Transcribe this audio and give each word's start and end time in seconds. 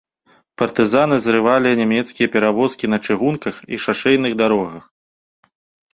Партызаны 0.61 1.15
зрывалі 1.25 1.69
нямецкія 1.81 2.27
перавозкі 2.37 2.85
на 2.95 3.01
чыгунках 3.09 3.55
і 3.77 3.83
шашэйных 3.87 4.33
дарогах. 4.45 4.83